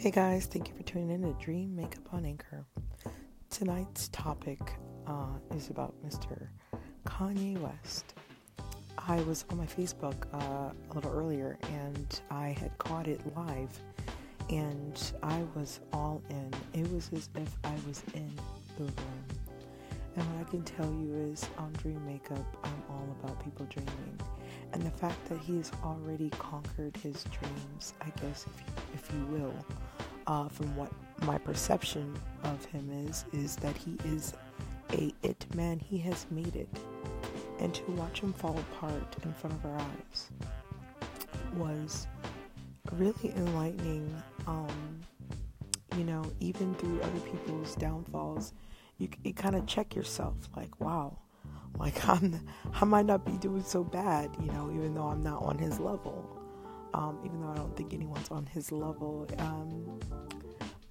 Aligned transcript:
Hey 0.00 0.10
guys, 0.10 0.46
thank 0.46 0.66
you 0.66 0.74
for 0.74 0.82
tuning 0.82 1.10
in 1.10 1.20
to 1.24 1.38
Dream 1.44 1.76
Makeup 1.76 2.14
on 2.14 2.24
Anchor. 2.24 2.64
Tonight's 3.50 4.08
topic 4.08 4.58
uh, 5.06 5.34
is 5.54 5.68
about 5.68 5.92
Mr. 6.02 6.48
Kanye 7.04 7.58
West. 7.58 8.14
I 8.96 9.20
was 9.24 9.44
on 9.50 9.58
my 9.58 9.66
Facebook 9.66 10.24
uh, 10.32 10.72
a 10.72 10.94
little 10.94 11.12
earlier 11.12 11.58
and 11.64 12.18
I 12.30 12.48
had 12.48 12.78
caught 12.78 13.08
it 13.08 13.20
live 13.36 13.78
and 14.48 15.12
I 15.22 15.42
was 15.54 15.80
all 15.92 16.22
in. 16.30 16.50
It 16.72 16.90
was 16.90 17.10
as 17.12 17.28
if 17.34 17.54
I 17.62 17.74
was 17.86 18.02
in 18.14 18.32
the 18.78 18.84
room. 18.84 19.39
And 20.16 20.24
what 20.34 20.46
I 20.46 20.50
can 20.50 20.62
tell 20.62 20.86
you 20.86 21.14
is 21.32 21.46
on 21.58 21.72
Dream 21.74 22.04
Makeup, 22.04 22.44
I'm 22.64 22.82
all 22.90 23.16
about 23.22 23.42
people 23.44 23.66
dreaming. 23.66 24.20
And 24.72 24.82
the 24.82 24.90
fact 24.90 25.24
that 25.28 25.38
he 25.38 25.56
has 25.58 25.70
already 25.84 26.30
conquered 26.30 26.96
his 26.96 27.24
dreams, 27.24 27.94
I 28.00 28.10
guess, 28.20 28.46
if 28.46 28.60
you, 28.60 28.82
if 28.94 29.10
you 29.12 29.24
will, 29.26 29.54
uh, 30.26 30.48
from 30.48 30.74
what 30.76 30.90
my 31.22 31.38
perception 31.38 32.14
of 32.44 32.64
him 32.66 32.90
is, 33.08 33.24
is 33.32 33.56
that 33.56 33.76
he 33.76 33.96
is 34.04 34.34
a 34.92 35.12
it 35.22 35.46
man. 35.54 35.78
He 35.78 35.98
has 35.98 36.26
made 36.30 36.56
it. 36.56 36.68
And 37.60 37.74
to 37.74 37.90
watch 37.92 38.20
him 38.20 38.32
fall 38.32 38.58
apart 38.58 39.16
in 39.24 39.32
front 39.34 39.56
of 39.56 39.66
our 39.66 39.78
eyes 39.78 40.30
was 41.56 42.06
really 42.92 43.32
enlightening. 43.36 44.22
Um, 44.46 45.00
you 45.96 46.04
know, 46.04 46.24
even 46.38 46.74
through 46.76 47.00
other 47.00 47.20
people's 47.20 47.74
downfalls, 47.74 48.52
you, 49.00 49.08
you 49.24 49.34
kind 49.34 49.56
of 49.56 49.66
check 49.66 49.96
yourself 49.96 50.36
like, 50.54 50.78
wow, 50.80 51.18
like 51.78 52.06
I'm, 52.08 52.46
I 52.72 52.84
might 52.84 53.06
not 53.06 53.24
be 53.24 53.32
doing 53.38 53.64
so 53.64 53.82
bad, 53.82 54.30
you 54.40 54.52
know, 54.52 54.70
even 54.72 54.94
though 54.94 55.08
I'm 55.08 55.22
not 55.22 55.42
on 55.42 55.58
his 55.58 55.80
level. 55.80 56.36
Um, 56.92 57.20
even 57.24 57.40
though 57.40 57.50
I 57.50 57.54
don't 57.54 57.76
think 57.76 57.94
anyone's 57.94 58.28
on 58.30 58.46
his 58.46 58.72
level. 58.72 59.26
Um, 59.38 60.00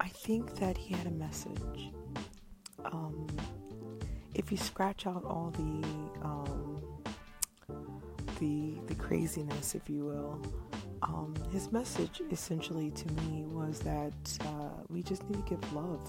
I 0.00 0.08
think 0.08 0.54
that 0.56 0.78
he 0.78 0.94
had 0.94 1.06
a 1.06 1.10
message. 1.10 1.92
Um, 2.86 3.26
if 4.34 4.50
you 4.50 4.56
scratch 4.56 5.06
out 5.06 5.22
all 5.24 5.50
the 5.50 5.86
um, 6.26 6.80
the 8.38 8.78
the 8.86 8.94
craziness, 8.94 9.74
if 9.74 9.90
you 9.90 10.06
will, 10.06 10.40
um, 11.12 11.34
his 11.50 11.72
message 11.72 12.22
essentially 12.30 12.90
to 12.92 13.12
me 13.14 13.44
was 13.46 13.80
that 13.80 14.12
uh, 14.42 14.82
we 14.88 15.02
just 15.02 15.28
need 15.28 15.44
to 15.44 15.56
give 15.56 15.72
love, 15.72 16.00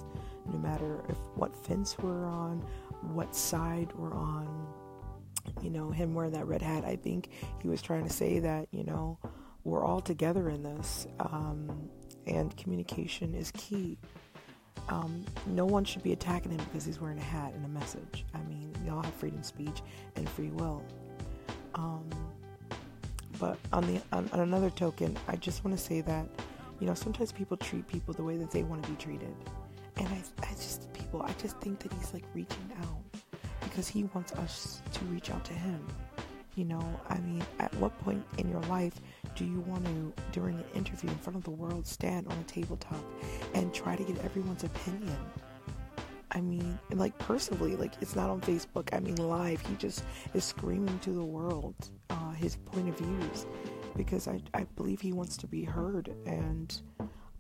no 0.52 0.60
matter 0.60 1.02
if 1.10 1.18
what 1.36 1.56
fence 1.66 1.98
we're 1.98 2.26
on, 2.26 2.60
what 3.14 3.36
side 3.36 3.92
we're 3.96 4.14
on. 4.14 4.68
You 5.62 5.72
know, 5.72 5.90
him 5.90 6.14
wearing 6.14 6.34
that 6.34 6.46
red 6.46 6.62
hat. 6.62 6.86
I 6.86 6.96
think 6.96 7.30
he 7.62 7.68
was 7.68 7.82
trying 7.82 8.06
to 8.06 8.14
say 8.14 8.40
that 8.40 8.68
you 8.72 8.84
know 8.84 9.18
we're 9.64 9.84
all 9.84 10.02
together 10.02 10.50
in 10.50 10.62
this, 10.62 11.08
um, 11.20 11.90
and 12.28 12.56
communication 12.58 13.34
is 13.34 13.52
key. 13.52 13.98
Um, 14.90 15.26
no 15.48 15.66
one 15.66 15.84
should 15.84 16.04
be 16.04 16.14
attacking 16.14 16.52
him 16.52 16.62
because 16.66 16.86
he's 16.86 17.00
wearing 17.00 17.18
a 17.18 17.24
hat 17.24 17.54
and 17.54 17.66
a 17.66 17.70
message. 17.70 18.26
I 18.36 18.42
mean, 18.44 18.72
we 18.84 18.92
all 18.92 19.02
have 19.02 19.14
freedom 19.16 19.40
of 19.40 19.46
speech 19.46 19.82
and 20.16 20.30
free 20.30 20.52
will. 20.52 20.84
Um, 21.74 22.08
but 23.42 23.58
on 23.74 23.88
the 23.88 24.00
on, 24.14 24.30
on 24.34 24.40
another 24.40 24.70
token, 24.70 25.18
I 25.28 25.36
just 25.36 25.66
want 25.66 25.76
to 25.76 25.84
say 25.84 26.02
that 26.02 26.28
you 26.80 26.86
know 26.86 26.94
sometimes 26.94 27.32
people 27.32 27.58
treat 27.58 27.88
people 27.88 28.14
the 28.14 28.24
way 28.24 28.38
that 28.38 28.52
they 28.52 28.62
want 28.62 28.84
to 28.84 28.90
be 28.90 28.96
treated, 28.96 29.36
and 29.98 30.08
I, 30.08 30.22
I 30.44 30.52
just 30.52 30.94
people 30.94 31.24
I 31.24 31.34
just 31.42 31.60
think 31.60 31.80
that 31.80 31.92
he's 31.94 32.14
like 32.14 32.24
reaching 32.36 32.72
out 32.82 33.22
because 33.64 33.88
he 33.88 34.04
wants 34.14 34.32
us 34.34 34.84
to 34.94 35.06
reach 35.06 35.32
out 35.32 35.44
to 35.46 35.54
him. 35.54 35.84
You 36.56 36.66
know, 36.66 36.84
I 37.10 37.18
mean, 37.22 37.44
at 37.60 37.74
what 37.76 37.98
point 38.00 38.24
in 38.38 38.48
your 38.50 38.62
life 38.64 38.94
do 39.36 39.46
you 39.46 39.62
want 39.62 39.86
to, 39.86 40.14
during 40.34 40.58
an 40.58 40.66
interview 40.76 41.10
in 41.10 41.16
front 41.16 41.38
of 41.38 41.44
the 41.44 41.52
world, 41.52 41.88
stand 41.88 42.28
on 42.28 42.38
a 42.38 42.44
tabletop 42.44 43.04
and 43.56 43.74
try 43.74 43.96
to 43.96 44.04
get 44.04 44.24
everyone's 44.24 44.66
opinion? 44.66 45.18
I 46.34 46.42
mean, 46.42 46.80
like 46.92 47.18
personally, 47.18 47.76
like 47.76 47.94
it's 48.02 48.16
not 48.16 48.30
on 48.30 48.42
Facebook. 48.42 48.90
I 48.94 49.00
mean, 49.00 49.16
live. 49.16 49.62
He 49.62 49.76
just 49.76 50.04
is 50.34 50.44
screaming 50.44 50.98
to 51.00 51.12
the 51.12 51.24
world 51.24 51.76
uh, 52.10 52.32
his 52.32 52.56
point 52.56 52.90
of 52.90 52.98
views 52.98 53.46
because 53.96 54.28
I, 54.28 54.42
I 54.54 54.66
believe 54.76 55.02
he 55.02 55.12
wants 55.12 55.36
to 55.38 55.48
be 55.48 55.64
heard, 55.64 56.14
and 56.26 56.82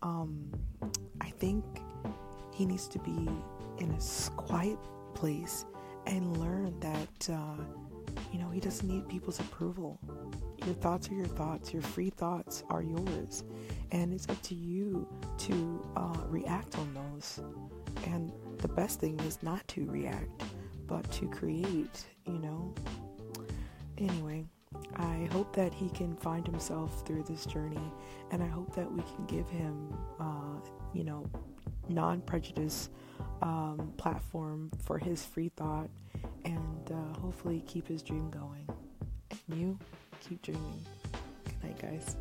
um, 0.02 0.52
I 1.22 1.29
think 1.29 1.63
he 2.53 2.66
needs 2.66 2.88
to 2.90 3.00
be 3.00 3.29
in 3.78 3.91
a 3.91 4.31
quiet 4.35 4.78
place 5.13 5.66
and 6.06 6.38
learn 6.38 6.79
that. 6.81 7.29
Uh, 7.29 7.63
you 8.31 8.40
know, 8.40 8.50
he 8.50 8.59
doesn't 8.59 8.88
need 8.88 9.08
people's 9.08 9.40
approval. 9.40 10.00
Your 10.66 10.75
thoughts 10.75 11.09
are 11.09 11.13
your 11.13 11.25
thoughts, 11.25 11.73
your 11.73 11.81
free 11.81 12.09
thoughts 12.09 12.63
are 12.69 12.84
yours. 12.84 13.44
And 13.91 14.13
it's 14.13 14.28
up 14.29 14.41
to 14.44 14.56
you 14.56 15.08
to 15.40 15.91
uh, 15.96 16.18
react 16.28 16.78
on 16.78 16.94
those. 16.94 17.41
And 18.06 18.31
the 18.61 18.67
best 18.67 18.99
thing 18.99 19.19
is 19.22 19.41
not 19.41 19.67
to 19.69 19.85
react, 19.85 20.44
but 20.88 21.09
to 21.13 21.27
create, 21.27 22.05
you 22.25 22.39
know. 22.39 22.73
Anyway, 23.97 24.45
I 24.95 25.27
hope 25.31 25.55
that 25.55 25.73
he 25.73 25.89
can 25.89 26.16
find 26.17 26.45
himself 26.45 27.05
through 27.05 27.23
this 27.23 27.45
journey, 27.45 27.91
and 28.31 28.41
I 28.41 28.47
hope 28.47 28.73
that 28.75 28.91
we 28.91 29.01
can 29.01 29.25
give 29.25 29.49
him, 29.49 29.94
uh, 30.19 30.59
you 30.94 31.03
know, 31.03 31.29
non 31.89 32.22
prejudice 32.22 32.89
um, 33.41 33.94
platform 33.97 34.72
for 34.83 34.97
his 34.97 35.25
free 35.25 35.51
thought 35.55 35.89
and 36.45 36.91
uh, 36.91 37.19
hopefully 37.19 37.63
keep 37.67 37.88
his 37.88 38.01
dream 38.01 38.29
going. 38.29 38.67
And 39.31 39.59
you 39.59 39.79
keep 40.19 40.41
dreaming. 40.41 40.85
Good 41.45 41.63
night, 41.63 41.81
guys. 41.81 42.16